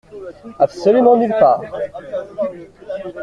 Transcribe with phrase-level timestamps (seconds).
[0.57, 1.61] Absolument nulle part.